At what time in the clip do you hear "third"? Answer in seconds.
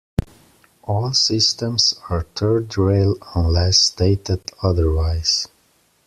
2.23-2.75